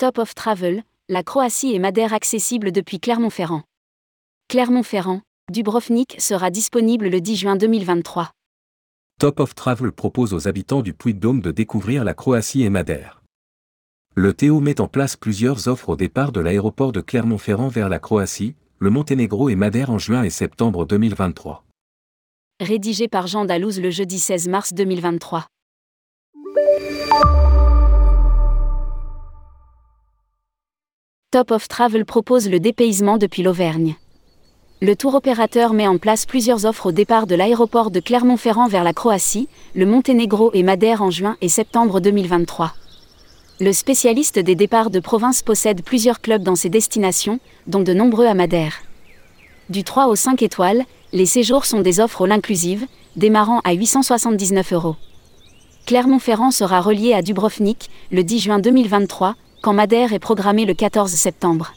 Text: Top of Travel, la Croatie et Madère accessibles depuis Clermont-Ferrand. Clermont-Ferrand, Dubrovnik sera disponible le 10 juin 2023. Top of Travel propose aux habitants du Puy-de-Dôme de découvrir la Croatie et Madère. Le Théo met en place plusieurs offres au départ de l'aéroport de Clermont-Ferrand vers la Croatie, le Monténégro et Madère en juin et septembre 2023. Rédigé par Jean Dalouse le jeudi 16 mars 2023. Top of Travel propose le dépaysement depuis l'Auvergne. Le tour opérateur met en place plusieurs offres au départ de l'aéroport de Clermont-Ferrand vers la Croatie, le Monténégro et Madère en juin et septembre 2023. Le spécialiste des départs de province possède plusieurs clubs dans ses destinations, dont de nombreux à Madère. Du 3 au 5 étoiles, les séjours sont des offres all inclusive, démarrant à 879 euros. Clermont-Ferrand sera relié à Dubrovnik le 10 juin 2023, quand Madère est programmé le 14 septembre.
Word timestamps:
Top 0.00 0.16
of 0.16 0.34
Travel, 0.34 0.82
la 1.10 1.22
Croatie 1.22 1.74
et 1.74 1.78
Madère 1.78 2.14
accessibles 2.14 2.72
depuis 2.72 3.00
Clermont-Ferrand. 3.00 3.64
Clermont-Ferrand, 4.48 5.20
Dubrovnik 5.52 6.16
sera 6.18 6.48
disponible 6.48 7.10
le 7.10 7.20
10 7.20 7.36
juin 7.36 7.54
2023. 7.54 8.30
Top 9.18 9.40
of 9.40 9.54
Travel 9.54 9.92
propose 9.92 10.32
aux 10.32 10.48
habitants 10.48 10.80
du 10.80 10.94
Puy-de-Dôme 10.94 11.42
de 11.42 11.50
découvrir 11.50 12.02
la 12.02 12.14
Croatie 12.14 12.62
et 12.62 12.70
Madère. 12.70 13.20
Le 14.14 14.32
Théo 14.32 14.60
met 14.60 14.80
en 14.80 14.88
place 14.88 15.16
plusieurs 15.16 15.68
offres 15.68 15.90
au 15.90 15.96
départ 15.96 16.32
de 16.32 16.40
l'aéroport 16.40 16.92
de 16.92 17.02
Clermont-Ferrand 17.02 17.68
vers 17.68 17.90
la 17.90 17.98
Croatie, 17.98 18.54
le 18.78 18.88
Monténégro 18.88 19.50
et 19.50 19.54
Madère 19.54 19.90
en 19.90 19.98
juin 19.98 20.22
et 20.22 20.30
septembre 20.30 20.86
2023. 20.86 21.62
Rédigé 22.58 23.06
par 23.06 23.26
Jean 23.26 23.44
Dalouse 23.44 23.78
le 23.78 23.90
jeudi 23.90 24.18
16 24.18 24.48
mars 24.48 24.72
2023. 24.72 25.46
Top 31.32 31.52
of 31.52 31.68
Travel 31.68 32.04
propose 32.04 32.50
le 32.50 32.58
dépaysement 32.58 33.16
depuis 33.16 33.44
l'Auvergne. 33.44 33.94
Le 34.82 34.96
tour 34.96 35.14
opérateur 35.14 35.74
met 35.74 35.86
en 35.86 35.96
place 35.96 36.26
plusieurs 36.26 36.66
offres 36.66 36.86
au 36.86 36.92
départ 36.92 37.28
de 37.28 37.36
l'aéroport 37.36 37.92
de 37.92 38.00
Clermont-Ferrand 38.00 38.66
vers 38.66 38.82
la 38.82 38.92
Croatie, 38.92 39.46
le 39.76 39.86
Monténégro 39.86 40.50
et 40.54 40.64
Madère 40.64 41.02
en 41.02 41.10
juin 41.12 41.36
et 41.40 41.48
septembre 41.48 42.00
2023. 42.00 42.72
Le 43.60 43.72
spécialiste 43.72 44.40
des 44.40 44.56
départs 44.56 44.90
de 44.90 44.98
province 44.98 45.42
possède 45.42 45.84
plusieurs 45.84 46.20
clubs 46.20 46.42
dans 46.42 46.56
ses 46.56 46.68
destinations, 46.68 47.38
dont 47.68 47.84
de 47.84 47.94
nombreux 47.94 48.26
à 48.26 48.34
Madère. 48.34 48.82
Du 49.68 49.84
3 49.84 50.08
au 50.08 50.16
5 50.16 50.42
étoiles, 50.42 50.82
les 51.12 51.26
séjours 51.26 51.64
sont 51.64 51.80
des 51.80 52.00
offres 52.00 52.24
all 52.24 52.32
inclusive, 52.32 52.88
démarrant 53.14 53.60
à 53.62 53.72
879 53.72 54.72
euros. 54.72 54.96
Clermont-Ferrand 55.86 56.50
sera 56.50 56.80
relié 56.80 57.14
à 57.14 57.22
Dubrovnik 57.22 57.88
le 58.10 58.24
10 58.24 58.40
juin 58.40 58.58
2023, 58.58 59.36
quand 59.60 59.74
Madère 59.74 60.12
est 60.12 60.18
programmé 60.18 60.64
le 60.64 60.74
14 60.74 61.10
septembre. 61.10 61.74